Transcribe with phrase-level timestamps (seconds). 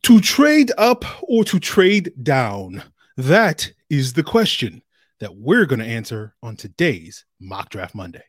[0.00, 2.82] To trade up or to trade down?
[3.16, 4.82] That is the question
[5.20, 8.24] that we're going to answer on today's Mock Draft Monday.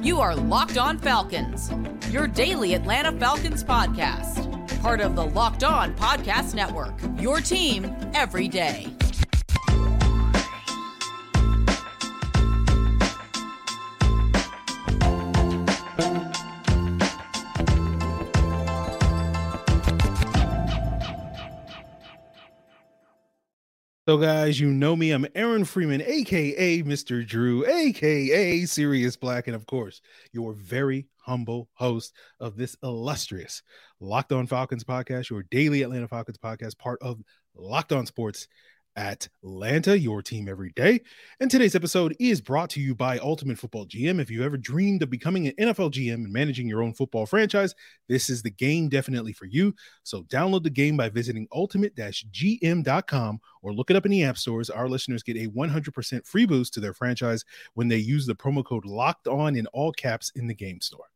[0.00, 1.70] You are Locked On Falcons,
[2.10, 8.48] your daily Atlanta Falcons podcast, part of the Locked On Podcast Network, your team every
[8.48, 8.86] day.
[24.06, 25.12] So, guys, you know me.
[25.12, 27.26] I'm Aaron Freeman, aka Mr.
[27.26, 33.62] Drew, aka Sirius Black, and of course, your very humble host of this illustrious
[34.00, 37.22] Locked On Falcons podcast, your daily Atlanta Falcons podcast, part of
[37.54, 38.46] Locked On Sports
[38.96, 41.00] Atlanta, your team every day.
[41.40, 44.20] And today's episode is brought to you by Ultimate Football GM.
[44.20, 47.74] If you ever dreamed of becoming an NFL GM and managing your own football franchise,
[48.08, 49.74] this is the game definitely for you.
[50.02, 54.70] So download the game by visiting ultimate-gm.com or look it up in the app stores.
[54.70, 58.64] Our listeners get a 100% free boost to their franchise when they use the promo
[58.64, 61.06] code locked on in all caps in the game store.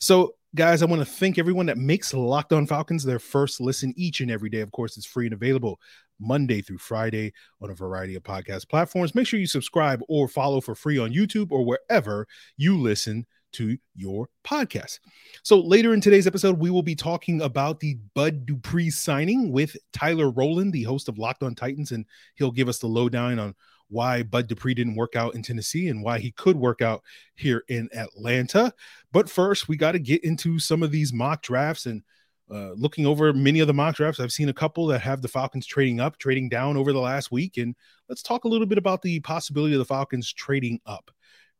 [0.00, 3.92] So, guys, I want to thank everyone that makes Locked On Falcons their first listen
[3.96, 4.60] each and every day.
[4.60, 5.78] Of course, it's free and available
[6.20, 9.14] Monday through Friday on a variety of podcast platforms.
[9.14, 13.76] Make sure you subscribe or follow for free on YouTube or wherever you listen to
[13.96, 15.00] your podcast.
[15.42, 19.76] So later in today's episode, we will be talking about the Bud Dupree signing with
[19.92, 23.54] Tyler Rowland, the host of Locked On Titans, and he'll give us the lowdown on
[23.88, 27.02] why Bud Dupree didn't work out in Tennessee and why he could work out
[27.34, 28.72] here in Atlanta.
[29.12, 32.02] But first, we got to get into some of these mock drafts and
[32.50, 34.20] uh, looking over many of the mock drafts.
[34.20, 37.30] I've seen a couple that have the Falcons trading up, trading down over the last
[37.30, 37.56] week.
[37.56, 37.74] And
[38.08, 41.10] let's talk a little bit about the possibility of the Falcons trading up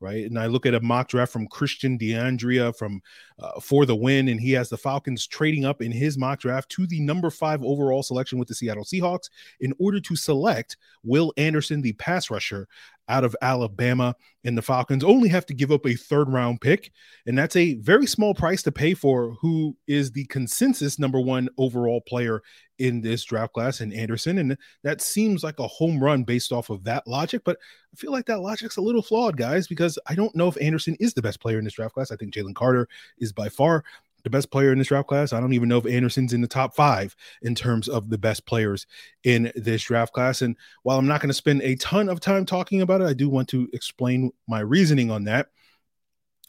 [0.01, 0.25] right?
[0.25, 3.03] And I look at a mock draft from Christian D'Andrea from
[3.39, 6.71] uh, for the win, and he has the Falcons trading up in his mock draft
[6.71, 9.29] to the number five overall selection with the Seattle Seahawks
[9.61, 12.67] in order to select Will Anderson, the pass rusher
[13.11, 14.15] out of Alabama.
[14.45, 16.93] And the Falcons only have to give up a third round pick.
[17.27, 21.51] And that's a very small price to pay for who is the consensus number one
[21.59, 22.43] overall player
[22.79, 24.39] in this draft class in Anderson.
[24.39, 27.43] And that seems like a home run based off of that logic.
[27.45, 27.59] But
[27.93, 30.97] I feel like that logic's a little flawed, guys, because I don't know if Anderson
[30.99, 32.11] is the best player in this draft class.
[32.11, 33.85] I think Jalen Carter is by far
[34.25, 35.33] the best player in this draft class.
[35.33, 38.47] I don't even know if Anderson's in the top five in terms of the best
[38.47, 38.87] players
[39.25, 40.43] in this draft class.
[40.43, 43.13] And while I'm not going to spend a ton of time talking about it, I
[43.13, 45.49] do want to explain my reasoning on that.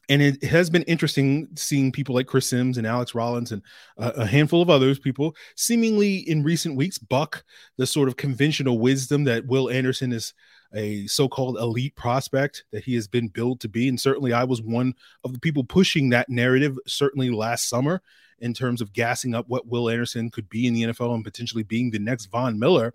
[0.09, 3.62] And it has been interesting seeing people like Chris Sims and Alex Rollins and
[3.98, 7.46] a handful of others people seemingly in recent weeks buck
[7.78, 10.34] the sort of conventional wisdom that Will Anderson is
[10.74, 14.62] a so-called elite prospect that he has been billed to be and certainly I was
[14.62, 14.94] one
[15.24, 18.02] of the people pushing that narrative certainly last summer
[18.40, 21.64] in terms of gassing up what Will Anderson could be in the NFL and potentially
[21.64, 22.94] being the next Von Miller.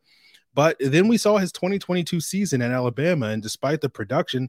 [0.55, 4.49] But then we saw his 2022 season at Alabama and despite the production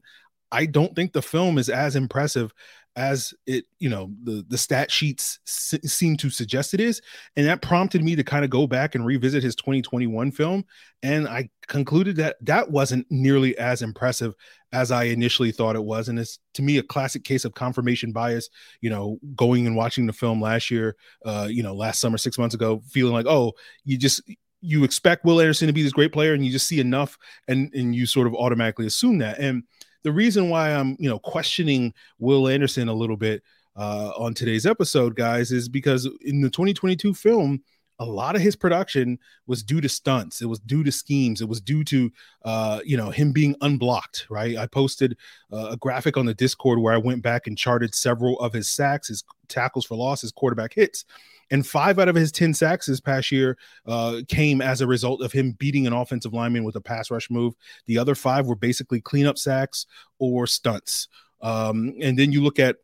[0.50, 2.54] I don't think the film is as impressive
[2.96, 7.00] as it you know the the stat sheets s- seem to suggest it is.
[7.36, 10.64] And that prompted me to kind of go back and revisit his 2021 film.
[11.02, 14.34] And i concluded that that wasn't nearly as impressive
[14.72, 16.08] as i initially thought it was.
[16.08, 18.48] And it's to me a classic case of confirmation bias
[18.80, 22.38] you know going and watching the film last year uh you know last summer 6
[22.38, 23.52] months ago feeling like oh
[23.84, 24.22] you just
[24.60, 27.16] you expect will anderson to be this great player and you just see enough
[27.46, 29.38] and and you sort of automatically assume that.
[29.38, 29.62] And
[30.08, 33.42] the reason why I'm, you know, questioning Will Anderson a little bit
[33.76, 37.62] uh, on today's episode, guys, is because in the 2022 film,
[37.98, 40.40] a lot of his production was due to stunts.
[40.40, 41.42] It was due to schemes.
[41.42, 42.10] It was due to,
[42.42, 44.24] uh, you know, him being unblocked.
[44.30, 44.56] Right.
[44.56, 45.14] I posted
[45.52, 48.70] uh, a graphic on the Discord where I went back and charted several of his
[48.70, 51.04] sacks, his tackles for loss, his quarterback hits,
[51.50, 55.22] and five out of his 10 sacks this past year uh, came as a result
[55.22, 57.54] of him beating an offensive lineman with a pass rush move.
[57.86, 59.86] The other five were basically cleanup sacks
[60.18, 61.08] or stunts.
[61.40, 62.76] Um, and then you look at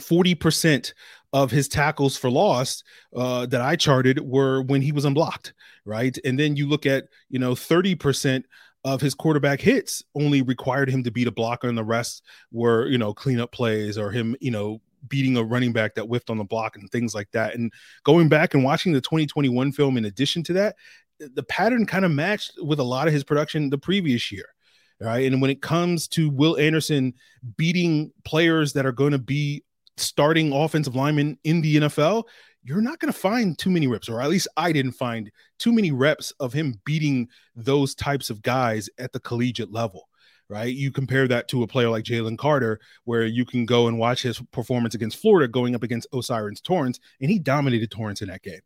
[0.00, 0.92] 40%
[1.32, 2.82] of his tackles for loss
[3.14, 5.52] uh, that I charted were when he was unblocked,
[5.84, 6.16] right?
[6.24, 8.44] And then you look at, you know, 30%
[8.84, 12.22] of his quarterback hits only required him to beat a blocker, and the rest
[12.52, 16.30] were, you know, cleanup plays or him, you know, beating a running back that whiffed
[16.30, 17.54] on the block and things like that.
[17.54, 17.72] And
[18.04, 20.76] going back and watching the 2021 film, in addition to that,
[21.18, 24.46] the pattern kind of matched with a lot of his production the previous year.
[25.00, 25.30] Right.
[25.30, 27.14] And when it comes to Will Anderson
[27.56, 29.62] beating players that are going to be
[29.96, 32.24] starting offensive linemen in the NFL,
[32.64, 35.72] you're not going to find too many reps, or at least I didn't find too
[35.72, 40.07] many reps of him beating those types of guys at the collegiate level
[40.48, 40.74] right?
[40.74, 44.22] You compare that to a player like Jalen Carter, where you can go and watch
[44.22, 48.42] his performance against Florida going up against O'Cyrus Torrence, and he dominated Torrence in that
[48.42, 48.60] game.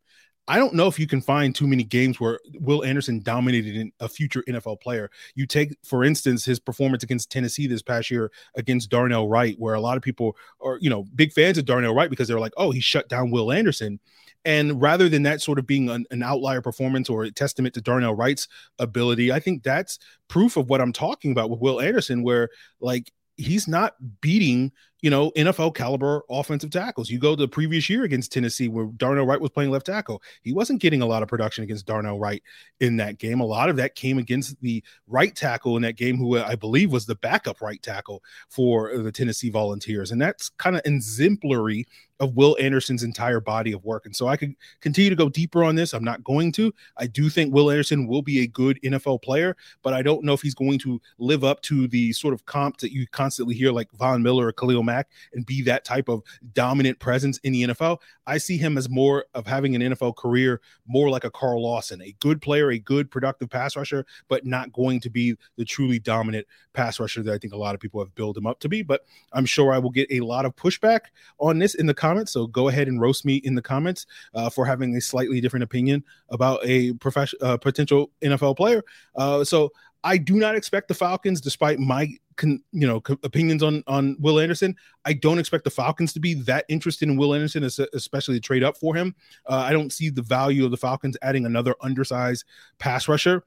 [0.47, 4.09] I don't know if you can find too many games where Will Anderson dominated a
[4.09, 5.09] future NFL player.
[5.35, 9.75] You take, for instance, his performance against Tennessee this past year against Darnell Wright, where
[9.75, 12.53] a lot of people are, you know, big fans of Darnell Wright because they're like,
[12.57, 14.01] oh, he shut down Will Anderson.
[14.45, 17.81] And rather than that sort of being an, an, outlier performance or a testament to
[17.81, 18.47] Darnell Wright's
[18.77, 22.49] ability, I think that's proof of what I'm talking about with Will Anderson, where
[22.81, 24.71] like he's not beating
[25.03, 27.09] you know, NFL caliber offensive tackles.
[27.09, 30.23] You go to the previous year against Tennessee where Darnell Wright was playing left tackle.
[30.43, 32.41] He wasn't getting a lot of production against Darnell Wright
[32.79, 33.41] in that game.
[33.41, 36.55] A lot of that came against the right tackle in that game, who uh, I
[36.55, 40.11] believe was the backup right tackle for the Tennessee Volunteers.
[40.11, 41.85] And that's kind of exemplary
[42.19, 44.05] of Will Anderson's entire body of work.
[44.05, 45.93] And so I could continue to go deeper on this.
[45.93, 46.73] I'm not going to.
[46.97, 50.33] I do think Will Anderson will be a good NFL player, but I don't know
[50.33, 53.71] if he's going to live up to the sort of comp that you constantly hear
[53.71, 54.92] like Von Miller or Khalil Mack
[55.33, 56.21] And be that type of
[56.53, 57.99] dominant presence in the NFL.
[58.25, 62.01] I see him as more of having an NFL career, more like a Carl Lawson,
[62.01, 65.99] a good player, a good productive pass rusher, but not going to be the truly
[65.99, 68.69] dominant pass rusher that I think a lot of people have built him up to
[68.69, 68.81] be.
[68.81, 69.01] But
[69.33, 71.01] I'm sure I will get a lot of pushback
[71.39, 72.31] on this in the comments.
[72.31, 75.63] So go ahead and roast me in the comments uh, for having a slightly different
[75.63, 78.83] opinion about a professional uh, potential NFL player.
[79.15, 79.71] Uh, so
[80.03, 84.39] I do not expect the Falcons, despite my con, you know opinions on on Will
[84.39, 84.75] Anderson.
[85.05, 88.63] I don't expect the Falcons to be that interested in Will Anderson, especially to trade
[88.63, 89.15] up for him.
[89.47, 92.45] Uh, I don't see the value of the Falcons adding another undersized
[92.79, 93.43] pass rusher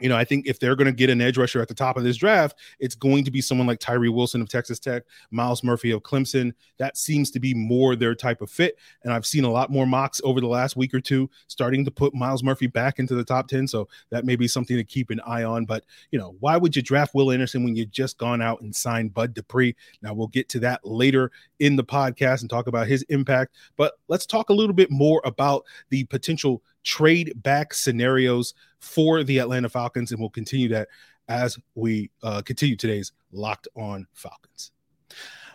[0.00, 1.96] you know, I think if they're going to get an edge rusher at the top
[1.96, 5.64] of this draft, it's going to be someone like Tyree Wilson of Texas Tech, Myles
[5.64, 6.52] Murphy of Clemson.
[6.78, 8.78] That seems to be more their type of fit.
[9.02, 11.90] And I've seen a lot more mocks over the last week or two starting to
[11.90, 13.66] put Myles Murphy back into the top 10.
[13.66, 15.64] So that may be something to keep an eye on.
[15.64, 18.74] But, you know, why would you draft Will Anderson when you just gone out and
[18.74, 19.74] signed Bud Dupree?
[20.02, 23.56] Now, we'll get to that later in the podcast and talk about his impact.
[23.76, 29.38] But let's talk a little bit more about the potential trade back scenarios for the
[29.38, 30.88] Atlanta Falcons, and we'll continue that
[31.28, 34.72] as we uh, continue today's Locked On Falcons.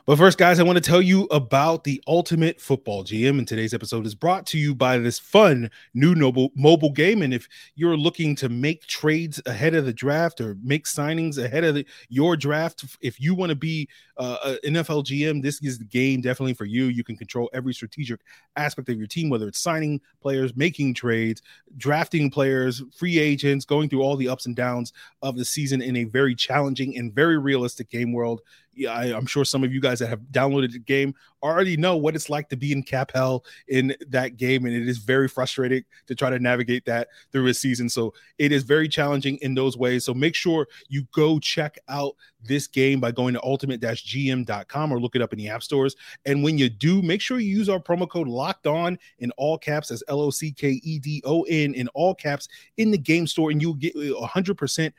[0.06, 3.38] But first, guys, I want to tell you about the Ultimate Football GM.
[3.38, 7.22] And today's episode is brought to you by this fun new mobile, mobile game.
[7.22, 11.64] And if you're looking to make trades ahead of the draft or make signings ahead
[11.64, 15.80] of the, your draft, if you want to be uh, an NFL GM, this is
[15.80, 16.86] the game definitely for you.
[16.88, 18.20] You can control every strategic
[18.58, 21.42] aspect of your team, whether it's signing players, making trades,
[21.78, 24.92] drafting players, free agents, going through all the ups and downs
[25.22, 28.42] of the season in a very challenging and very realistic game world
[28.76, 31.98] yeah, I, am sure some of you guys that have downloaded the game already know
[31.98, 35.28] what it's like to be in cap hell in that game, and it is very
[35.28, 37.90] frustrating to try to navigate that through a season.
[37.90, 40.06] So it is very challenging in those ways.
[40.06, 45.16] So make sure you go check out this game by going to ultimate-gm.com or look
[45.16, 45.96] it up in the app stores.
[46.26, 49.58] And when you do, make sure you use our promo code locked on in all
[49.58, 52.48] caps as L O C K E D O N in all caps
[52.78, 54.94] in the game store, and you'll get 100%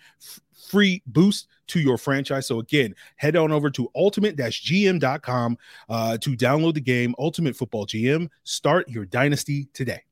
[0.68, 2.46] free boost to your franchise.
[2.46, 5.58] So again, head on over to ultimate-gm.com
[5.88, 8.28] uh, to download the game Ultimate Football GM.
[8.44, 10.02] Start your dynasty today.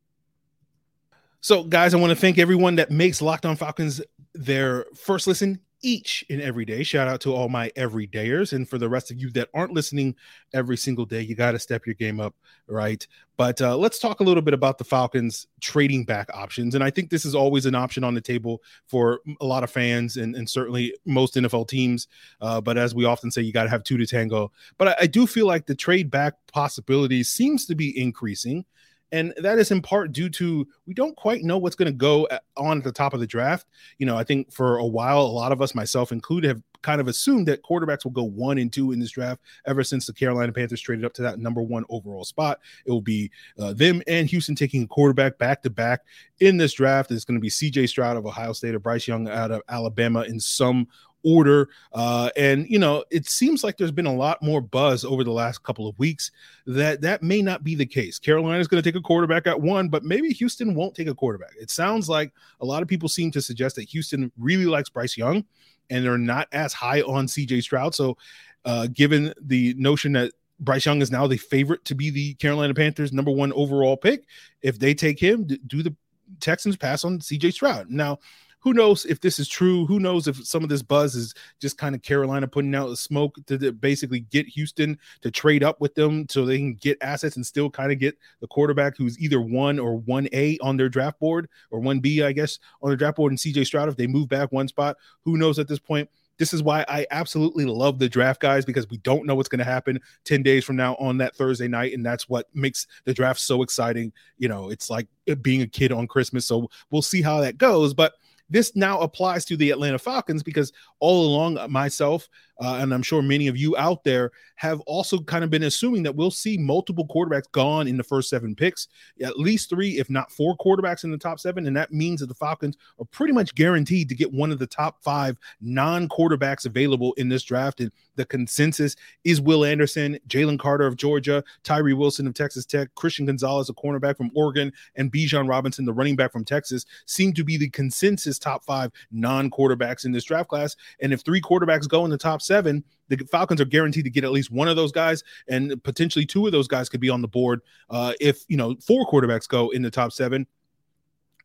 [1.40, 4.00] So, guys, I want to thank everyone that makes Locked On Falcons
[4.32, 6.82] their first listen each and every day.
[6.82, 8.52] Shout out to all my everydayers.
[8.52, 10.14] And for the rest of you that aren't listening
[10.54, 12.34] every single day, you got to step your game up,
[12.66, 13.06] right?
[13.36, 16.74] But uh, let's talk a little bit about the Falcons trading back options.
[16.74, 19.70] And I think this is always an option on the table for a lot of
[19.70, 22.08] fans and, and certainly most NFL teams.
[22.40, 24.52] Uh, but as we often say, you got to have two to tango.
[24.78, 28.64] But I, I do feel like the trade back possibility seems to be increasing.
[29.12, 32.26] And that is in part due to we don't quite know what's going to go
[32.56, 33.66] on at the top of the draft.
[33.98, 37.00] You know, I think for a while, a lot of us, myself included, have kind
[37.00, 40.12] of assumed that quarterbacks will go one and two in this draft ever since the
[40.12, 42.58] Carolina Panthers traded up to that number one overall spot.
[42.84, 46.00] It will be uh, them and Houston taking a quarterback back to back
[46.40, 47.10] in this draft.
[47.10, 50.22] It's going to be CJ Stroud of Ohio State or Bryce Young out of Alabama
[50.22, 50.88] in some
[51.24, 51.68] order.
[51.92, 55.32] Uh, and you know, it seems like there's been a lot more buzz over the
[55.32, 56.30] last couple of weeks
[56.66, 58.18] that that may not be the case.
[58.18, 61.14] Carolina is going to take a quarterback at one, but maybe Houston won't take a
[61.14, 61.52] quarterback.
[61.60, 65.16] It sounds like a lot of people seem to suggest that Houston really likes Bryce
[65.16, 65.44] Young,
[65.90, 67.94] and they're not as high on CJ Stroud.
[67.94, 68.16] So,
[68.64, 72.72] uh, given the notion that Bryce Young is now the favorite to be the Carolina
[72.72, 74.24] Panthers' number one overall pick.
[74.62, 75.94] If they take him, do the
[76.40, 77.90] Texans pass on CJ Stroud?
[77.90, 78.20] Now,
[78.62, 79.86] who knows if this is true?
[79.86, 82.96] Who knows if some of this buzz is just kind of Carolina putting out the
[82.96, 87.34] smoke to basically get Houston to trade up with them so they can get assets
[87.34, 90.88] and still kind of get the quarterback who's either one or one A on their
[90.88, 93.96] draft board or one B, I guess, on their draft board and CJ Stroud if
[93.96, 94.96] they move back one spot.
[95.24, 96.08] Who knows at this point?
[96.38, 99.58] This is why I absolutely love the draft guys because we don't know what's going
[99.58, 101.92] to happen 10 days from now on that Thursday night.
[101.92, 104.12] And that's what makes the draft so exciting.
[104.38, 106.46] You know, it's like eh, being a kid on Christmas.
[106.46, 107.92] So we'll see how that goes.
[107.92, 108.14] But
[108.52, 112.28] this now applies to the Atlanta Falcons because all along uh, myself
[112.62, 116.04] uh, and I'm sure many of you out there have also kind of been assuming
[116.04, 118.86] that we'll see multiple quarterbacks gone in the first seven picks,
[119.20, 121.66] at least three, if not four quarterbacks in the top seven.
[121.66, 124.66] And that means that the Falcons are pretty much guaranteed to get one of the
[124.66, 127.80] top five non quarterbacks available in this draft.
[127.80, 128.94] And the consensus
[129.24, 133.74] is Will Anderson, Jalen Carter of Georgia, Tyree Wilson of Texas Tech, Christian Gonzalez, a
[133.74, 137.70] cornerback from Oregon, and Bijan Robinson, the running back from Texas, seem to be the
[137.70, 140.76] consensus top five non quarterbacks in this draft class.
[141.00, 144.24] And if three quarterbacks go in the top seven, the Falcons are guaranteed to get
[144.24, 147.22] at least one of those guys, and potentially two of those guys could be on
[147.22, 150.46] the board uh, if you know four quarterbacks go in the top seven.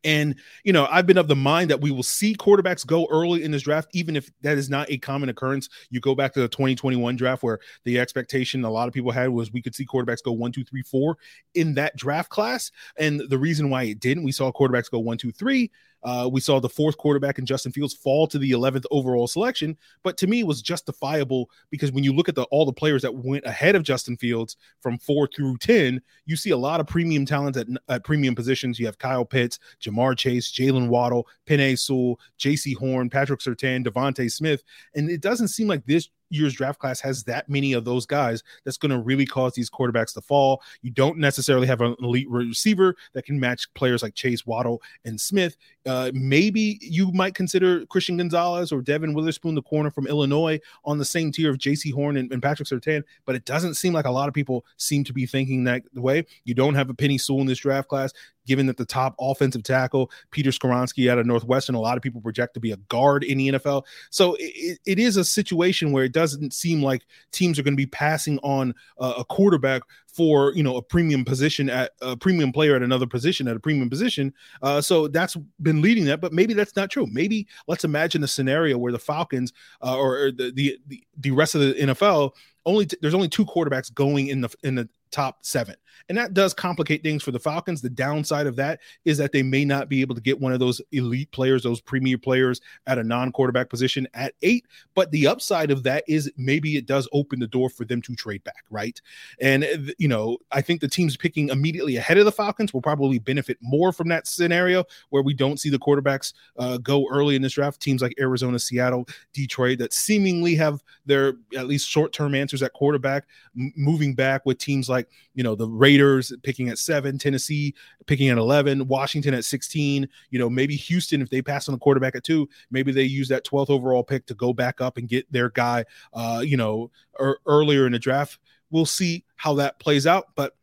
[0.04, 3.42] And, you know, I've been of the mind that we will see quarterbacks go early
[3.42, 5.68] in this draft, even if that is not a common occurrence.
[5.90, 9.30] You go back to the 2021 draft where the expectation a lot of people had
[9.30, 11.16] was we could see quarterbacks go one, two, three, four
[11.54, 12.70] in that draft class.
[12.96, 15.70] And the reason why it didn't, we saw quarterbacks go one, two, three
[16.08, 19.76] uh, we saw the fourth quarterback in Justin Fields fall to the 11th overall selection,
[20.02, 23.14] but to me was justifiable because when you look at the all the players that
[23.14, 27.26] went ahead of Justin Fields from four through 10, you see a lot of premium
[27.26, 28.78] talents at, at premium positions.
[28.78, 34.32] You have Kyle Pitts, Ja'Marr Chase, Jaylen Waddle, Penei Sewell, Jaycee Horn, Patrick Surtain, DeVonta
[34.32, 34.62] Smith,
[34.94, 38.42] and it doesn't seem like this year's draft class has that many of those guys
[38.64, 40.62] that's going to really cause these quarterbacks to fall.
[40.82, 45.20] You don't necessarily have an elite receiver that can match players like Chase, Waddle, and
[45.20, 45.56] Smith.
[45.86, 50.98] Uh, maybe you might consider Christian Gonzalez or Devon Witherspoon, the corner from Illinois, on
[50.98, 54.04] the same tier of Jaycee Horn and, and, Patrick Surtain, but it doesn't seem like
[54.04, 56.24] a lot of people seem to be thinking that way.
[56.44, 58.12] You don't have a Penei Sewell in this draft class
[58.48, 62.20] given that the top offensive tackle, Peter Skoronski out of Northwestern, a lot of people
[62.20, 63.84] project to be a guard in the NFL.
[64.10, 67.76] So it, it is a situation where it doesn't seem like teams are going to
[67.76, 72.74] be passing on a quarterback for you know a premium position at a premium player
[72.74, 74.34] at another position at a premium position.
[74.62, 77.06] Uh, so that's been leading that, but maybe that's not true.
[77.06, 80.80] Maybe let's imagine a scenario where the Falcons uh, or the, the
[81.18, 82.32] the rest of the NFL
[82.66, 85.76] only t- there's only two quarterbacks going in the in the top seven.
[86.08, 87.80] And that does complicate things for the Falcons.
[87.80, 90.60] The downside of that is that they may not be able to get one of
[90.60, 94.66] those elite players, those premier players at a non quarterback position at eight.
[94.94, 98.14] But the upside of that is maybe it does open the door for them to
[98.14, 99.00] trade back, right?
[99.40, 102.82] And, uh, you know, I think the teams picking immediately ahead of the Falcons will
[102.82, 107.34] probably benefit more from that scenario where we don't see the quarterbacks uh, go early
[107.34, 107.80] in this draft.
[107.80, 112.72] Teams like Arizona, Seattle, Detroit that seemingly have their at least short term answers at
[112.72, 113.26] quarterback,
[113.56, 115.08] m- moving back with teams like like
[115.38, 117.72] you know the Raiders picking at seven, Tennessee
[118.06, 120.08] picking at eleven, Washington at sixteen.
[120.30, 123.28] You know maybe Houston if they pass on the quarterback at two, maybe they use
[123.28, 125.84] that twelfth overall pick to go back up and get their guy.
[126.12, 126.90] Uh, you know
[127.20, 128.40] er- earlier in the draft.
[128.72, 130.56] We'll see how that plays out, but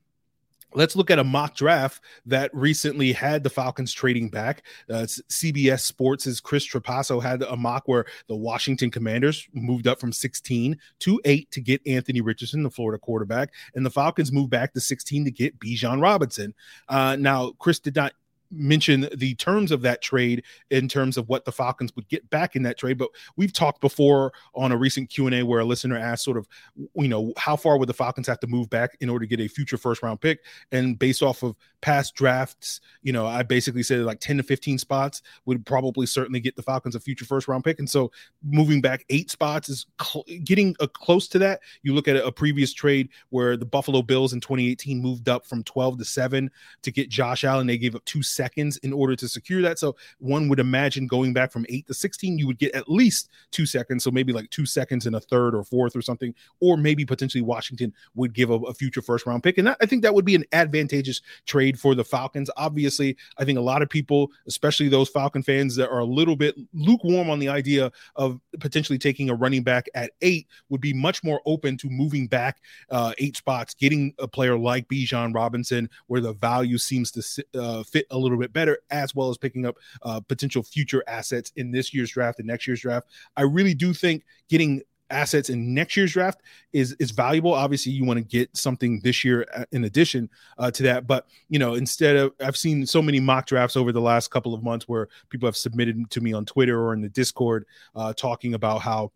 [0.76, 4.66] Let's look at a mock draft that recently had the Falcons trading back.
[4.90, 10.12] Uh, CBS Sports' Chris Trapasso had a mock where the Washington Commanders moved up from
[10.12, 14.74] 16 to 8 to get Anthony Richardson, the Florida quarterback, and the Falcons moved back
[14.74, 16.54] to 16 to get Bijan Robinson.
[16.90, 18.14] Uh, now, Chris did not
[18.52, 22.56] mention the terms of that trade in terms of what the Falcons would get back
[22.56, 22.98] in that trade.
[22.98, 26.38] But we've talked before on a recent Q and A where a listener asked, sort
[26.38, 26.48] of,
[26.96, 29.44] you know, how far would the Falcons have to move back in order to get
[29.44, 30.40] a future first round pick?
[30.72, 34.78] And based off of past drafts, you know, I basically said like ten to fifteen
[34.78, 37.80] spots would probably certainly get the Falcons a future first round pick.
[37.80, 38.12] And so
[38.44, 41.62] moving back eight spots is cl- getting a close to that.
[41.84, 45.46] You look at a, a previous trade where the Buffalo Bills in 2018 moved up
[45.46, 47.68] from 12 to seven to get Josh Allen.
[47.68, 49.80] They gave up two seconds in order to secure that.
[49.80, 53.30] So one would imagine going back from eight to 16, you would get at least
[53.52, 54.04] two seconds.
[54.04, 57.42] So maybe like two seconds in a third or fourth or something, or maybe potentially
[57.42, 59.58] Washington would give a, a future first round pick.
[59.58, 62.50] And that, I think that would be an advantageous trade for the Falcons.
[62.58, 66.36] Obviously, I think a lot of people, especially those Falcon fans that are a little
[66.36, 70.94] bit lukewarm on the idea of potentially taking a running back at eight, would be
[70.94, 75.90] much more open to moving back uh, eight spots, getting a player like Bijan Robinson,
[76.08, 79.66] where the value seems to uh, fit a little bit better, as well as picking
[79.66, 83.08] up uh, potential future assets in this year's draft and next year's draft.
[83.38, 86.42] I really do think getting assets in next year's draft
[86.74, 87.54] is is valuable.
[87.54, 91.08] Obviously, you want to get something this year uh, in addition uh, to that.
[91.08, 94.54] But you know, instead of I've seen so many mock drafts over the last couple
[94.54, 97.66] of months where people have submitted to me on Twitter or in the Discord
[97.96, 99.12] uh, talking about how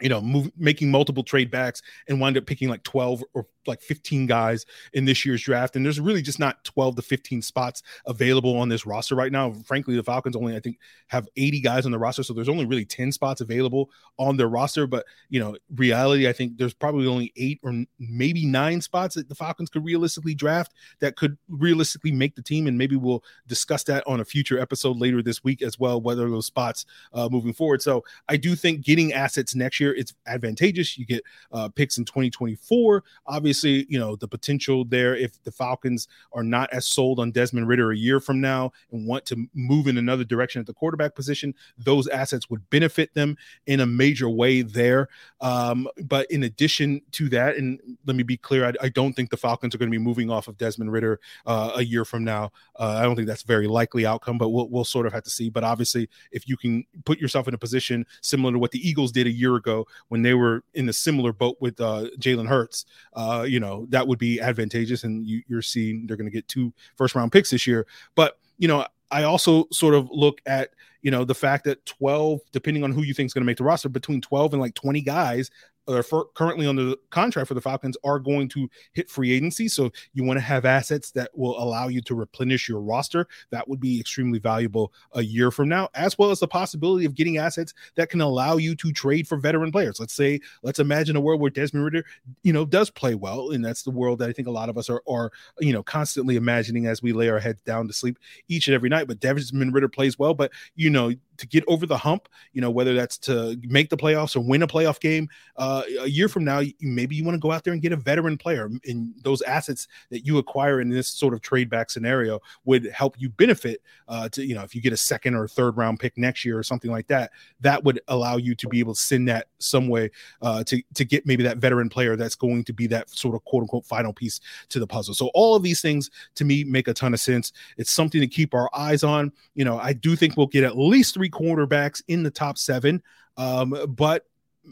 [0.00, 3.82] you know, move, making multiple trade backs and wind up picking like 12 or like
[3.82, 7.82] 15 guys in this year's draft, and there's really just not 12 to 15 spots
[8.06, 9.52] available on this roster right now.
[9.64, 12.64] Frankly, the Falcons only I think have 80 guys on the roster, so there's only
[12.64, 14.86] really 10 spots available on their roster.
[14.86, 19.28] But you know, reality, I think there's probably only eight or maybe nine spots that
[19.28, 23.84] the Falcons could realistically draft that could realistically make the team, and maybe we'll discuss
[23.84, 27.52] that on a future episode later this week as well, whether those spots uh, moving
[27.52, 27.82] forward.
[27.82, 30.96] So I do think getting assets next year it's advantageous.
[30.96, 33.04] You get uh, picks in 2024.
[33.26, 37.68] Obviously, you know the potential there if the Falcons are not as sold on Desmond
[37.68, 41.14] Ridder a year from now and want to move in another direction at the quarterback
[41.14, 43.36] position, those assets would benefit them
[43.66, 45.08] in a major way there.
[45.40, 49.30] Um, but in addition to that, and let me be clear, I, I don't think
[49.30, 52.24] the Falcons are going to be moving off of Desmond Ridder uh, a year from
[52.24, 52.52] now.
[52.78, 55.30] Uh, I don't think that's very likely outcome, but we'll, we'll sort of have to
[55.30, 55.50] see.
[55.50, 59.12] But obviously, if you can put yourself in a position similar to what the Eagles
[59.12, 62.86] did a year ago when they were in a similar boat with uh, Jalen Hurts,
[63.14, 65.04] uh, you know, that would be advantageous.
[65.04, 67.86] And you, you're seeing they're going to get two first round picks this year.
[68.14, 70.70] But, you know, I also sort of look at
[71.02, 73.58] you know the fact that 12 depending on who you think is going to make
[73.58, 75.50] the roster between 12 and like 20 guys
[75.88, 79.68] are for, currently under the contract for the Falcons are going to hit free agency.
[79.68, 83.26] So you want to have assets that will allow you to replenish your roster.
[83.50, 87.14] That would be extremely valuable a year from now, as well as the possibility of
[87.14, 90.00] getting assets that can allow you to trade for veteran players.
[90.00, 92.04] Let's say, let's imagine a world where Desmond Ridder,
[92.42, 94.78] you know, does play well, and that's the world that I think a lot of
[94.78, 98.18] us are, are you know, constantly imagining as we lay our heads down to sleep
[98.48, 99.06] each and every night.
[99.06, 102.70] But Desmond Ridder plays well, but you know, to get over the hump, you know,
[102.70, 106.44] whether that's to make the playoffs or win a playoff game uh, a year from
[106.44, 108.70] now, maybe you want to go out there and get a veteran player.
[108.84, 113.14] And those assets that you acquire in this sort of trade back scenario would help
[113.18, 116.16] you benefit uh, to, you know, if you get a second or third round pick
[116.16, 119.28] next year or something like that, that would allow you to be able to send
[119.28, 120.10] that some way
[120.42, 123.44] uh, to, to get maybe that veteran player that's going to be that sort of
[123.44, 125.14] quote unquote final piece to the puzzle.
[125.14, 127.52] So all of these things to me make a ton of sense.
[127.76, 129.32] It's something to keep our eyes on.
[129.54, 132.58] You know, I do think we'll get at least three three quarterbacks in the top
[132.58, 133.02] seven.
[133.36, 134.26] Um, but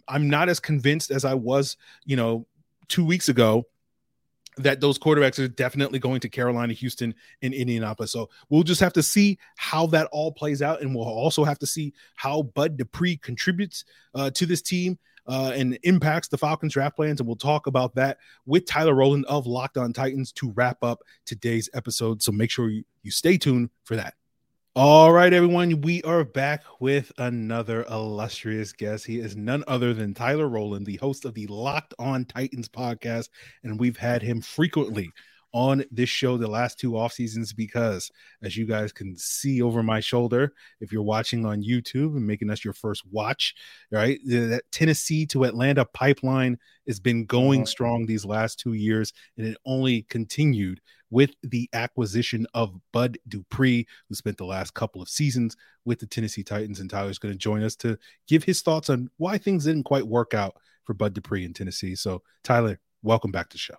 [0.09, 2.47] I'm not as convinced as I was, you know,
[2.89, 3.65] two weeks ago
[4.57, 8.13] that those quarterbacks are definitely going to Carolina, Houston, and Indianapolis.
[8.13, 11.59] So we'll just have to see how that all plays out, and we'll also have
[11.61, 14.99] to see how Bud Dupree contributes uh, to this team.
[15.27, 17.19] Uh, and impacts the Falcons draft plans.
[17.19, 21.03] And we'll talk about that with Tyler Rowland of Locked On Titans to wrap up
[21.25, 22.23] today's episode.
[22.23, 24.13] So make sure you, you stay tuned for that.
[24.77, 29.07] All right, everyone, we are back with another illustrious guest.
[29.07, 33.29] He is none other than Tyler Rowland, the host of the Locked On Titans podcast,
[33.63, 35.13] and we've had him frequently
[35.53, 38.11] on this show the last two off seasons because,
[38.43, 42.51] as you guys can see over my shoulder, if you're watching on YouTube and making
[42.51, 43.55] us your first watch,
[43.93, 46.59] right, that Tennessee to Atlanta pipeline
[46.89, 50.81] has been going strong these last two years, and it only continued
[51.15, 56.09] with the acquisition of Bud Dupree, who spent the last couple of seasons with the
[56.09, 56.81] Tennessee Titans.
[56.81, 57.97] And Tyler's going to join us to
[58.27, 61.95] give his thoughts on why things didn't quite work out for Bud Dupree in Tennessee.
[61.95, 63.77] So, Tyler, welcome back to the show.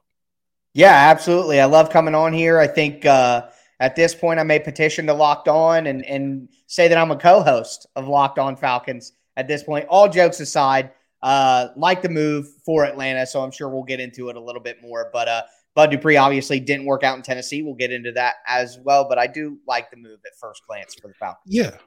[0.73, 1.59] Yeah, absolutely.
[1.59, 2.57] I love coming on here.
[2.57, 3.47] I think uh,
[3.81, 7.17] at this point, I may petition to Locked On and, and say that I'm a
[7.17, 9.87] co host of Locked On Falcons at this point.
[9.89, 13.25] All jokes aside, uh, like the move for Atlanta.
[13.25, 15.09] So I'm sure we'll get into it a little bit more.
[15.11, 15.41] But uh,
[15.75, 17.61] Bud Dupree obviously didn't work out in Tennessee.
[17.61, 19.07] We'll get into that as well.
[19.07, 21.53] But I do like the move at first glance for the Falcons.
[21.53, 21.77] Yeah.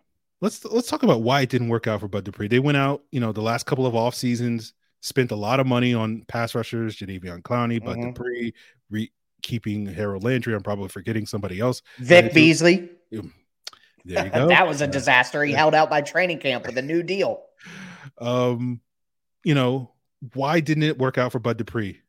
[0.40, 2.46] Let's let's talk about why it didn't work out for Bud Dupree.
[2.46, 5.66] They went out, you know, the last couple of off seasons, spent a lot of
[5.66, 8.11] money on pass rushers, Jadeveon Clowney, Bud mm-hmm.
[8.11, 8.55] Dupree,
[8.88, 10.55] re- keeping Harold Landry.
[10.55, 11.83] I'm probably forgetting somebody else.
[11.98, 12.88] Vic Beasley.
[13.11, 14.48] There you go.
[14.48, 15.42] that was a disaster.
[15.42, 17.42] He held out by training camp with a new deal.
[18.18, 18.81] Um,
[19.42, 19.92] you know,
[20.35, 22.01] why didn't it work out for Bud Dupree?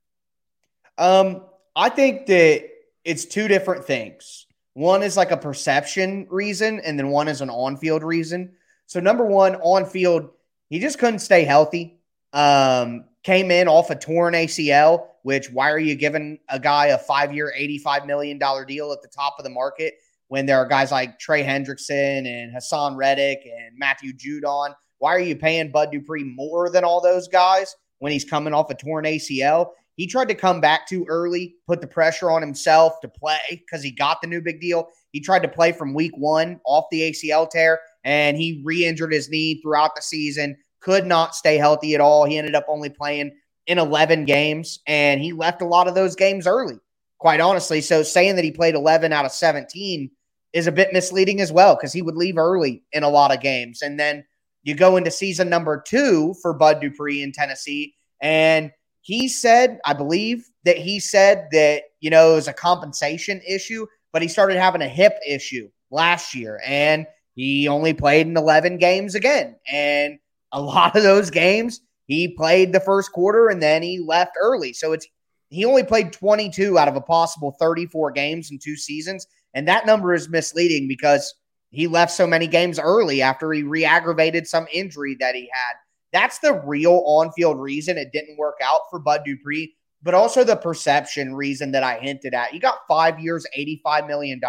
[1.00, 1.44] Um,
[1.80, 2.70] I think that
[3.06, 4.48] it's two different things.
[4.74, 8.52] One is like a perception reason, and then one is an on field reason.
[8.86, 10.30] So, number one, on field,
[10.68, 12.02] he just couldn't stay healthy.
[12.34, 16.98] Um, came in off a torn ACL, which why are you giving a guy a
[16.98, 19.94] five year, $85 million deal at the top of the market
[20.28, 24.74] when there are guys like Trey Hendrickson and Haason Reddick and Matthew Judon?
[24.98, 28.70] Why are you paying Bud Dupree more than all those guys when he's coming off
[28.70, 29.70] a torn ACL?
[30.00, 33.84] He tried to come back too early, put the pressure on himself to play because
[33.84, 34.88] he got the new big deal.
[35.12, 39.12] He tried to play from week one off the ACL tear, and he re injured
[39.12, 42.24] his knee throughout the season, could not stay healthy at all.
[42.24, 43.36] He ended up only playing
[43.68, 46.78] in 11 games, and he left a lot of those games early,
[47.18, 47.82] quite honestly.
[47.82, 50.10] So saying that he played 11 out of 17
[50.54, 53.42] is a bit misleading as well because he would leave early in a lot of
[53.42, 53.82] games.
[53.82, 54.24] And then
[54.64, 59.94] you go into season number two for Bud Dupree in Tennessee, and he said, I
[59.94, 64.58] believe that he said that, you know, it was a compensation issue, but he started
[64.58, 69.56] having a hip issue last year and he only played in 11 games again.
[69.72, 70.20] And
[70.52, 74.74] a lot of those games, he played the first quarter and then he left early.
[74.74, 75.08] So it's,
[75.50, 79.26] he only played 22 out of a possible 34 games in two seasons.
[79.54, 81.34] And that number is misleading because
[81.72, 85.74] he left so many games early after he re aggravated some injury that he had.
[86.12, 90.44] That's the real on field reason it didn't work out for Bud Dupree, but also
[90.44, 92.52] the perception reason that I hinted at.
[92.52, 94.42] He got five years, $85 million.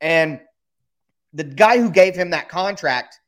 [0.00, 0.40] And
[1.32, 3.18] the guy who gave him that contract,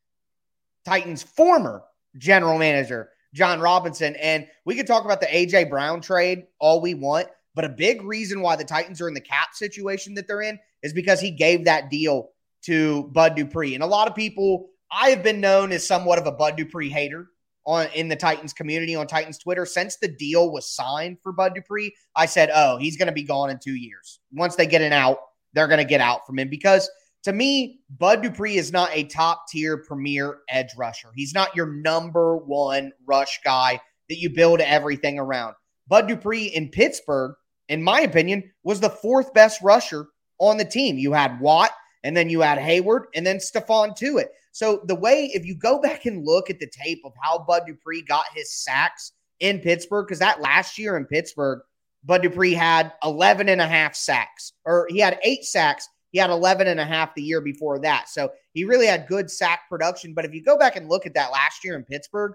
[0.84, 1.82] Titans' former
[2.16, 4.16] general manager, Jon Robinson.
[4.16, 8.02] And we could talk about the AJ Brown trade all we want, but a big
[8.02, 11.30] reason why the Titans are in the cap situation that they're in is because he
[11.30, 12.30] gave that deal
[12.62, 13.74] to Bud Dupree.
[13.74, 16.88] And a lot of people, I have been known as somewhat of a Bud Dupree
[16.88, 17.28] hater
[17.68, 19.66] on in the Titans community on Titans Twitter.
[19.66, 23.22] Since the deal was signed for Bud Dupree, I said, "Oh, he's going to be
[23.22, 24.20] gone in two years.
[24.32, 25.18] Once they get an out,
[25.52, 26.90] they're going to get out from him." Because
[27.24, 31.10] to me, Bud Dupree is not a top tier premier edge rusher.
[31.14, 33.78] He's not your number one rush guy
[34.08, 35.54] that you build everything around.
[35.88, 37.34] Bud Dupree in Pittsburgh,
[37.68, 40.06] in my opinion, was the fourth best rusher
[40.38, 40.96] on the team.
[40.96, 41.70] You had Watt,
[42.04, 44.32] and then you add Heyward and then Stephon it.
[44.52, 47.62] So the way, if you go back and look at the tape of how Bud
[47.66, 51.60] Dupree got his sacks in Pittsburgh, because that last year in Pittsburgh,
[52.04, 55.88] Bud Dupree had 11 and a half sacks, or he had eight sacks.
[56.10, 58.08] He had 11 and a half the year before that.
[58.08, 60.14] So he really had good sack production.
[60.14, 62.32] But if you go back and look at that last year in Pittsburgh,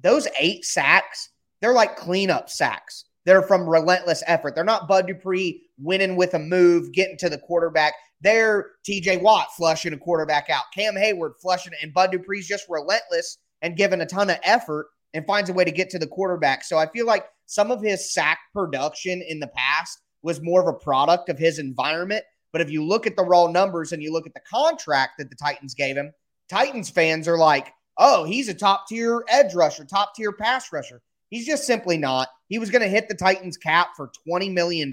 [0.00, 3.04] those eight sacks, they're like cleanup sacks.
[3.24, 4.54] They're from relentless effort.
[4.54, 7.94] They're not Bud Dupree winning with a move, getting to the quarterback.
[8.22, 13.38] They're TJ Watt flushing a quarterback out, Cam Heyward flushing, and Bud Dupree's just relentless
[13.62, 16.64] and giving a ton of effort and finds a way to get to the quarterback.
[16.64, 20.68] So I feel like some of his sack production in the past was more of
[20.68, 22.24] a product of his environment.
[22.52, 25.28] But if you look at the raw numbers and you look at the contract that
[25.28, 26.12] the Titans gave him,
[26.48, 31.02] Titans fans are like, oh, he's a top tier edge rusher, top tier pass rusher.
[31.30, 32.28] He's just simply not.
[32.48, 34.88] He was going to hit the Titans cap for $20 million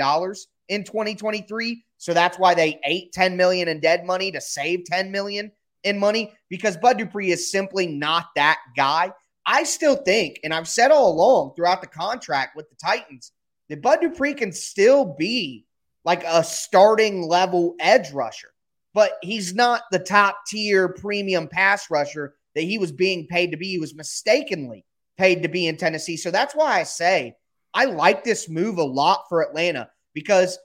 [0.69, 1.83] in 2023.
[1.99, 5.51] So that's why they ate 10 million in dead money to save 10 million
[5.83, 9.13] in money because Bud Dupree is simply not that guy.
[9.45, 13.33] I still think, and I've said all along throughout the contract with the Titans,
[13.67, 15.65] that Bud Dupree can still be
[16.05, 18.49] like a starting level edge rusher,
[18.93, 23.57] but he's not the top tier premium pass rusher that he was being paid to
[23.57, 23.67] be.
[23.67, 24.85] He was mistakenly
[25.17, 26.17] paid to be in Tennessee.
[26.17, 27.35] So that's why I say
[27.73, 30.57] I like this move a lot for Atlanta because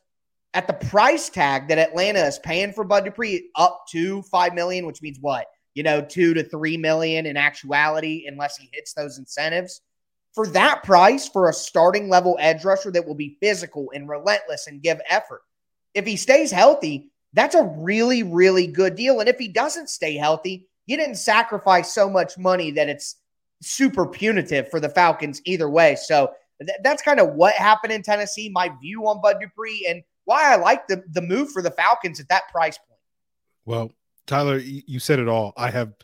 [0.55, 4.87] at the price tag that Atlanta is paying for Bud Dupree, up to five million,
[4.87, 5.47] which means what?
[5.75, 9.81] You know, two to three million in actuality, unless he hits those incentives.
[10.33, 14.67] For that price, for a starting level edge rusher that will be physical and relentless
[14.69, 15.43] and give effort,
[15.93, 19.21] if he stays healthy, that's a really, really good deal.
[19.21, 23.17] And if he doesn't stay healthy, you didn't sacrifice so much money that it's
[23.61, 25.97] super punitive for the Falcons either way.
[25.97, 28.49] So th- that's kind of what happened in Tennessee.
[28.49, 32.21] My view on Bud Dupree and why I like the the move for the Falcons
[32.21, 33.01] at that price point.
[33.65, 33.93] Well,
[34.27, 35.53] Tyler, you said it all.
[35.57, 35.95] I have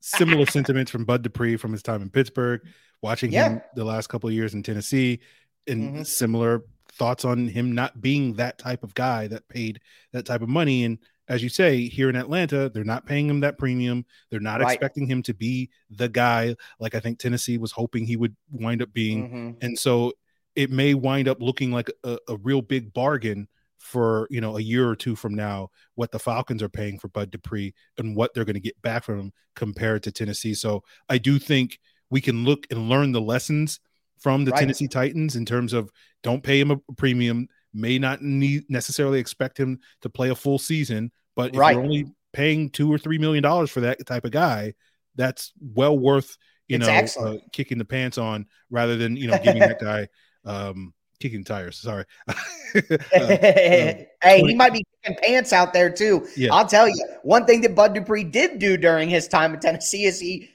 [0.00, 2.62] similar sentiments from Bud Dupree from his time in Pittsburgh,
[3.02, 3.48] watching yeah.
[3.48, 5.20] him the last couple of years in Tennessee,
[5.66, 6.02] and mm-hmm.
[6.02, 9.80] similar thoughts on him not being that type of guy that paid
[10.12, 10.84] that type of money.
[10.84, 14.04] And as you say, here in Atlanta, they're not paying him that premium.
[14.30, 14.72] They're not right.
[14.72, 18.82] expecting him to be the guy like I think Tennessee was hoping he would wind
[18.82, 19.28] up being.
[19.28, 19.64] Mm-hmm.
[19.64, 20.12] And so
[20.54, 23.48] it may wind up looking like a, a, real big bargain
[23.82, 27.08] for you know a year or two from now what the Falcons are paying for
[27.08, 30.54] Bud Dupree and what they're going to get back from him compared to Tennessee.
[30.54, 33.80] So I do think we can look and learn the lessons
[34.18, 34.60] from the right.
[34.60, 35.90] Tennessee Titans in terms of
[36.22, 40.58] don't pay him a premium, may not need necessarily expect him to play a full
[40.58, 41.74] season, but if right.
[41.74, 44.74] you're only paying two or three million dollars for that type of guy,
[45.16, 49.38] that's well worth you it's know uh, kicking the pants on rather than you know
[49.42, 50.08] giving that guy
[50.44, 51.78] um kicking tires.
[51.78, 52.04] Sorry.
[52.28, 52.32] uh,
[53.12, 56.26] hey, he might be kicking pants out there too.
[56.36, 56.52] Yeah.
[56.52, 60.04] I'll tell you one thing that Bud Dupree did do during his time in Tennessee
[60.04, 60.50] is he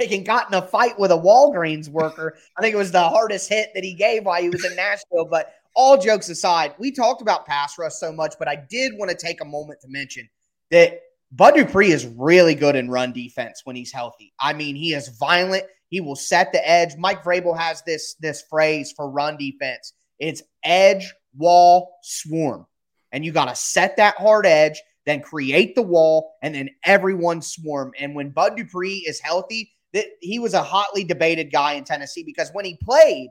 [0.00, 2.36] freaking got in a fight with a Walgreens worker.
[2.56, 5.26] I think it was the hardest hit that he gave while he was in Nashville.
[5.26, 9.10] But all jokes aside, we talked about pass rush so much, but I did want
[9.10, 10.28] to take a moment to mention
[10.70, 11.00] that
[11.32, 14.32] Bud Dupree is really good in run defense when he's healthy.
[14.38, 15.64] I mean, he is violent.
[15.88, 16.96] He will set the edge.
[16.96, 19.94] Mike Vrabel has this this phrase for run defense.
[20.22, 22.66] It's edge, wall, swarm.
[23.10, 27.42] And you got to set that hard edge, then create the wall, and then everyone
[27.42, 27.92] swarm.
[27.98, 32.22] And when Bud Dupree is healthy, that he was a hotly debated guy in Tennessee
[32.22, 33.30] because when he played,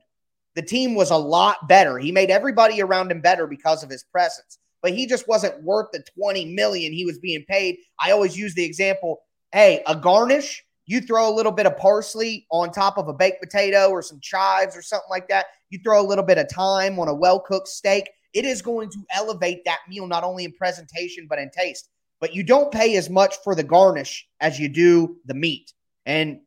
[0.56, 1.98] the team was a lot better.
[1.98, 5.88] He made everybody around him better because of his presence, but he just wasn't worth
[5.94, 7.78] the 20 million he was being paid.
[8.02, 9.22] I always use the example,
[9.54, 13.42] hey, a garnish, you throw a little bit of parsley on top of a baked
[13.42, 15.46] potato or some chives or something like that.
[15.70, 18.10] You throw a little bit of thyme on a well-cooked steak.
[18.34, 21.90] It is going to elevate that meal not only in presentation but in taste.
[22.20, 25.74] But you don't pay as much for the garnish as you do the meat.
[26.06, 26.42] And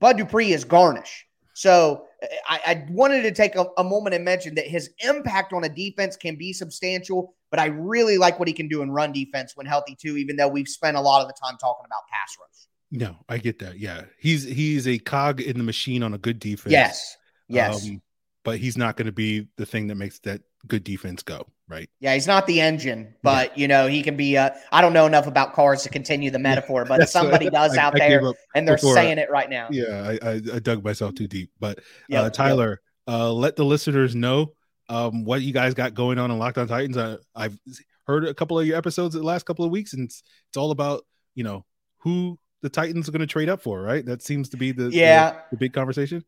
[0.00, 1.26] Bud Dupree is garnish.
[1.54, 2.06] So
[2.48, 5.68] I, I wanted to take a, a, moment and mention that his impact on a
[5.68, 9.52] defense can be substantial, but I really like what he can do in run defense
[9.54, 12.36] when healthy too, even though we've spent a lot of the time talking about pass
[12.40, 12.66] rush.
[12.94, 13.80] No, I get that.
[13.80, 14.02] Yeah.
[14.18, 16.72] He's he's a cog in the machine on a good defense.
[16.72, 17.16] Yes.
[17.48, 17.84] Yes.
[17.84, 18.00] Um,
[18.44, 21.90] but he's not going to be the thing that makes that good defense go, right?
[21.98, 23.62] Yeah, he's not the engine, but yeah.
[23.62, 26.38] you know, he can be uh I don't know enough about cars to continue the
[26.50, 29.68] metaphor, but somebody does I, out I there and they're saying it right now.
[29.72, 31.50] Yeah, I, I, dug myself too deep.
[31.58, 33.14] But yep, uh, Tyler, yep.
[33.16, 34.52] uh let the listeners know
[34.88, 36.96] um what you guys got going on in Locked On Titans.
[36.96, 37.58] I, I've
[38.06, 40.70] heard a couple of your episodes the last couple of weeks, and it's, it's all
[40.70, 41.04] about,
[41.34, 41.64] you know,
[41.98, 44.04] who the Titans are going to trade up for, right?
[44.06, 46.24] That seems to be the yeah the, the, big conversation.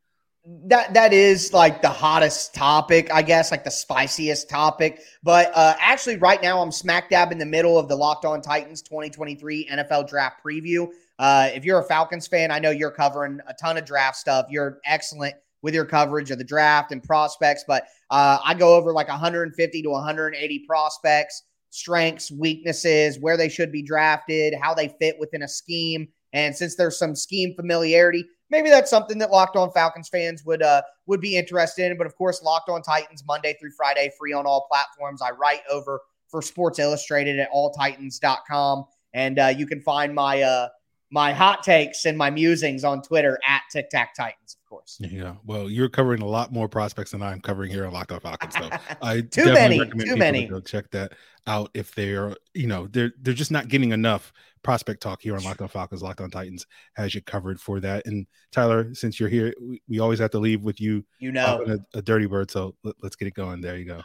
[0.66, 5.00] That that is like the hottest topic, I guess, like the spiciest topic.
[5.22, 8.42] But uh, actually, right now, I'm smack dab in the middle of the Locked On
[8.42, 10.88] Titans 2023 NFL Draft preview.
[11.18, 14.44] Uh, if you're a Falcons fan, I know you're covering a ton of draft stuff.
[14.50, 18.92] You're excellent with your coverage of the draft and prospects, but uh, I go over
[18.92, 25.16] like 150 to 180 prospects, strengths, weaknesses, where they should be drafted, how they fit
[25.18, 26.08] within a scheme.
[26.32, 30.62] And since there's some scheme familiarity, maybe that's something that Locked On Falcons fans would
[30.62, 31.98] uh, would be interested in.
[31.98, 35.22] But of course, Locked On Titans Monday through Friday, free on all platforms.
[35.22, 38.84] I write over for Sports Illustrated at alltitans.com.
[39.14, 40.68] And uh, you can find my uh,
[41.10, 44.98] my hot takes and my musings on Twitter at Tic Tac Titans, of course.
[45.00, 48.20] Yeah, well, you're covering a lot more prospects than I'm covering here on Locked On
[48.20, 48.54] Falcons.
[48.54, 48.68] So
[49.02, 50.48] I too many, too many.
[50.48, 51.12] To check that
[51.46, 54.32] out if they're you know they're they're just not getting enough
[54.64, 58.04] prospect talk here on Locked On Falcons, Locked On Titans has you covered for that.
[58.06, 61.04] And Tyler, since you're here, we, we always have to leave with you.
[61.20, 61.64] You know,
[61.94, 62.50] a, a, dirty bird.
[62.50, 63.60] So let, us get it going.
[63.60, 64.02] There you go.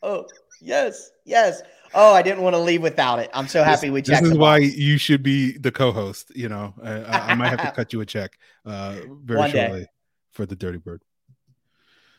[0.00, 0.26] Oh
[0.60, 1.62] yes, yes.
[1.94, 3.30] Oh, I didn't want to leave without it.
[3.32, 4.22] I'm so happy this, we checked.
[4.22, 6.30] This is why you should be the co-host.
[6.34, 9.80] You know, I, I might have to cut you a check uh, very One shortly
[9.80, 9.86] day.
[10.30, 11.02] for the dirty bird.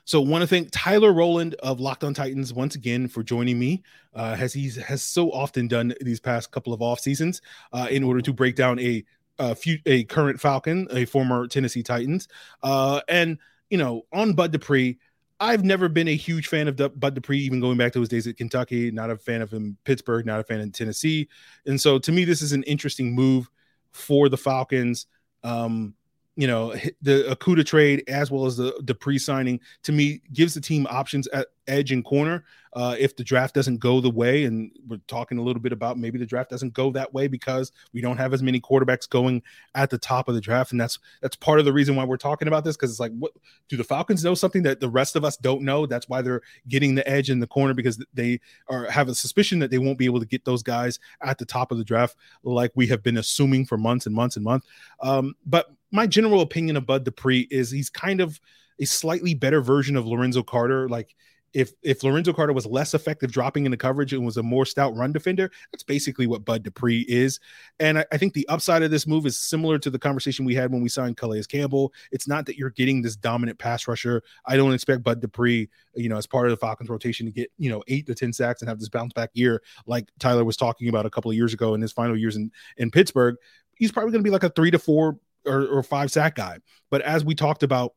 [0.06, 3.84] So want to thank Tyler Rowland of Locked On Titans once again for joining me,
[4.16, 8.04] uh, as he has so often done these past couple of off seasons, uh, in
[8.04, 9.04] order to break down a
[9.38, 12.28] a, few, a current Falcon, a former Tennessee Titans,
[12.64, 13.38] uh, and
[13.70, 14.98] you know on Bud Dupree.
[15.40, 18.28] I've never been a huge fan of Bud Dupree, even going back to his days
[18.28, 18.92] at Kentucky.
[18.92, 21.30] Not a fan of him Pittsburgh, not a fan in Tennessee,
[21.66, 23.50] and so to me, this is an interesting move
[23.92, 25.08] for the Falcons.
[25.44, 25.96] Um,
[26.40, 30.62] you know the Okudah trade as well as the the pre-signing to me gives the
[30.62, 32.46] team options at edge and corner.
[32.74, 35.98] Uh, if the draft doesn't go the way and we're talking a little bit about
[35.98, 39.42] maybe the draft doesn't go that way because we don't have as many quarterbacks going
[39.74, 42.16] at the top of the draft and that's that's part of the reason why we're
[42.16, 43.34] talking about this because it's like what
[43.70, 45.88] do the Falcons know something that the rest of us don't know?
[45.88, 49.60] That's why they're getting the edge in the corner because they are have a suspicion
[49.60, 52.16] that they won't be able to get those guys at the top of the draft
[52.44, 54.68] like we have been assuming for months and months and months.
[55.02, 58.40] Um, but my general opinion of Bud Dupree is he's kind of
[58.80, 60.88] a slightly better version of Lorenzo Carter.
[60.88, 61.16] Like
[61.54, 64.96] if if Lorenzo Carter was less effective dropping into coverage and was a more stout
[64.96, 67.40] run defender, that's basically what Bud Dupree is.
[67.80, 70.54] And I, I, think the upside of this move is similar to the conversation we
[70.54, 71.92] had when we signed Calais Campbell.
[72.12, 74.24] It's not that you're getting this dominant pass rusher.
[74.46, 77.52] I don't expect Bud Dupree, you know, as part of the Falcons rotation to get,
[77.58, 80.58] you know, eight to 10 sacks and have this bounce back year like Tyler was
[80.58, 83.36] talking about a couple of years ago in his final years in, in Pittsburgh.
[83.74, 86.60] He's probably going to be like a three to four or, or five sack guy.
[86.90, 87.94] But as we talked about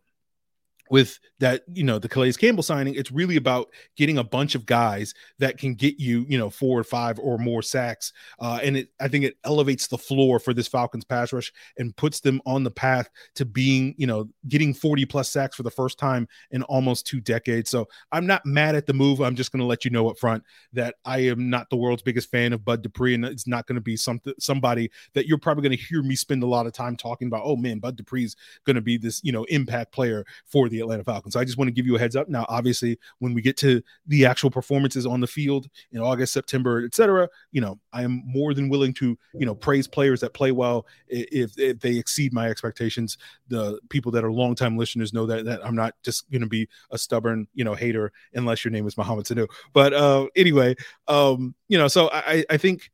[0.92, 4.66] with that, you know, the Calais Campbell signing, it's really about getting a bunch of
[4.66, 8.12] guys that can get you, you know, four or five or more sacks.
[8.38, 11.96] Uh, and it, I think it elevates the floor for this Falcons pass rush and
[11.96, 15.70] puts them on the path to being, you know, getting 40 plus sacks for the
[15.70, 17.70] first time in almost two decades.
[17.70, 19.22] So I'm not mad at the move.
[19.22, 22.02] I'm just going to let you know up front that I am not the world's
[22.02, 25.38] biggest fan of Bud Dupree, and it's not going to be something somebody that you're
[25.38, 27.44] probably going to hear me spend a lot of time talking about.
[27.46, 31.04] Oh man, Bud Dupree's going to be this, you know, impact player for the Atlanta
[31.04, 31.34] Falcons.
[31.34, 32.28] So I just want to give you a heads up.
[32.28, 36.84] Now, obviously, when we get to the actual performances on the field in August, September,
[36.84, 40.52] etc., you know, I am more than willing to, you know, praise players that play
[40.52, 43.18] well if, if they exceed my expectations.
[43.48, 46.68] The people that are longtime listeners know that that I'm not just going to be
[46.90, 49.48] a stubborn, you know, hater unless your name is Mohamed Sanu.
[49.72, 50.76] But uh, anyway,
[51.08, 52.91] um, you know, so I I think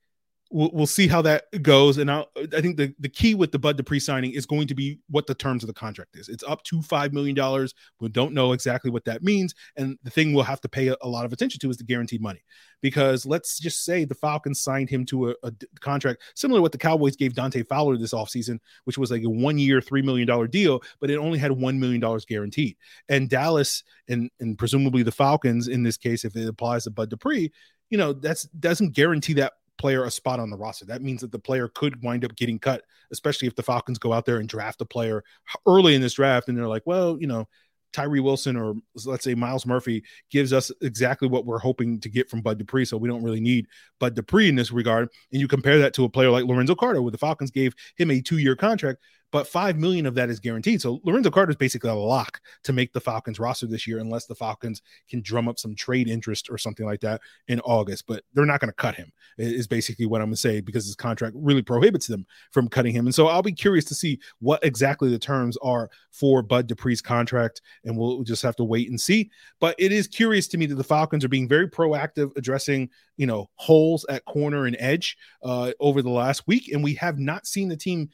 [0.50, 1.98] we'll, we'll see how that goes.
[1.98, 4.74] And I'll, I think the, the key with the Bud Dupree signing is going to
[4.74, 6.28] be what the terms of the contract is.
[6.28, 7.68] It's up to $5 million.
[8.00, 9.54] We don't know exactly what that means.
[9.76, 11.84] And the thing we'll have to pay a, a lot of attention to is the
[11.84, 12.42] guaranteed money.
[12.80, 16.72] Because let's just say the Falcons signed him to a, a contract similar to what
[16.72, 20.50] the Cowboys gave Dante Fowler this offseason, which was like a one year, $3 million
[20.50, 22.76] deal, but it only had $1 million guaranteed.
[23.08, 27.10] And Dallas and, and presumably the Falcons, in this case, if it applies to Bud
[27.10, 27.50] Dupree,
[27.90, 30.84] you know, that's doesn't guarantee that player a spot on the roster.
[30.84, 34.12] That means that the player could wind up getting cut, especially if the Falcons go
[34.12, 35.24] out there and draft a player
[35.66, 37.48] early in this draft and they're like, well, you know,
[37.92, 38.74] Tyree Wilson or
[39.06, 42.84] let's say Myles Murphy gives us exactly what we're hoping to get from Bud Dupree.
[42.84, 43.66] So we don't really need
[43.98, 45.08] Bud Dupree in this regard.
[45.32, 48.10] And you compare that to a player like Lorenzo Carter, where the Falcons gave him
[48.10, 50.80] a two year contract but five million of that is guaranteed.
[50.80, 54.26] So Lorenzo Carter is basically a lock to make the Falcons roster this year, unless
[54.26, 58.06] the Falcons can drum up some trade interest or something like that in August.
[58.06, 59.12] But they're not going to cut him.
[59.36, 62.92] Is basically what I'm going to say because his contract really prohibits them from cutting
[62.92, 63.06] him.
[63.06, 67.00] And so I'll be curious to see what exactly the terms are for Bud Dupree's
[67.02, 69.30] contract, and we'll just have to wait and see.
[69.60, 73.26] But it is curious to me that the Falcons are being very proactive addressing you
[73.26, 77.46] know holes at corner and edge uh, over the last week, and we have not
[77.46, 78.08] seen the team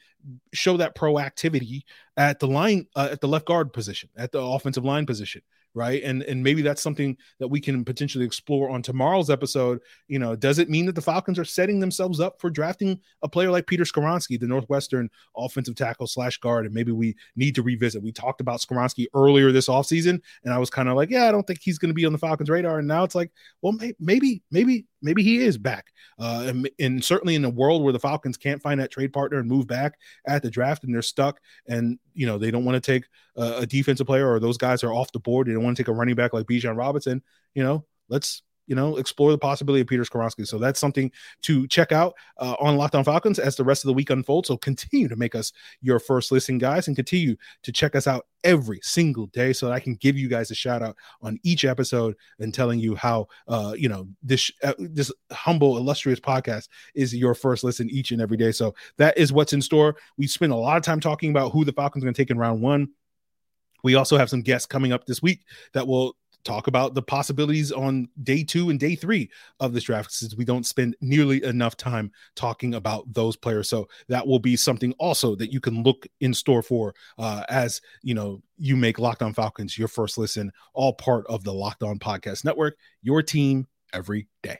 [0.53, 1.83] show that proactivity
[2.17, 5.41] at the line uh, at the left guard position, at the offensive line position
[5.75, 6.01] right?
[6.03, 9.81] And and maybe that's something that we can potentially explore on tomorrow's episode.
[10.07, 13.29] You know does it mean that the falcons are setting themselves up for drafting a
[13.29, 16.65] player like peter skoronski the northwestern offensive tackle slash guard?
[16.65, 18.01] And maybe we need to revisit.
[18.01, 21.31] We talked about skoronski earlier this offseason and i was kind of like yeah i
[21.31, 22.79] don't think he's going to be on the falcons radar.
[22.79, 25.87] And now it's like well maybe maybe maybe he is back
[26.19, 29.39] uh, and, and certainly in a world where the falcons can't find that trade partner
[29.39, 32.75] and move back at the draft and they're stuck and you know they don't want
[32.75, 33.05] to take
[33.37, 35.47] a, a defensive player or those guys are off the board.
[35.47, 37.21] They don't want to take a running back like Bijan Robinson.
[37.53, 40.47] You know, let's you know explore the possibility of Peter Skoronski.
[40.47, 41.11] So that's something
[41.43, 44.47] to check out uh, on Locked On Falcons as the rest of the week unfolds.
[44.47, 45.51] So continue to make us
[45.81, 49.73] your first listen, guys, and continue to check us out every single day so that
[49.73, 53.27] I can give you guys a shout out on each episode and telling you how
[53.47, 58.21] uh, you know this uh, this humble illustrious podcast is your first listen each and
[58.21, 58.51] every day.
[58.51, 59.95] So that is what's in store.
[60.17, 62.31] We spent a lot of time talking about who the Falcons are going to take
[62.31, 62.89] in round one.
[63.83, 65.41] We also have some guests coming up this week
[65.73, 69.29] that will talk about the possibilities on day two and day three
[69.59, 73.67] of this draft since we don't spend nearly enough time talking about those players.
[73.67, 77.81] So that will be something also that you can look in store for uh, as
[78.01, 81.83] you know you make locked on falcons your first listen all part of the locked
[81.83, 84.59] on podcast network your team every day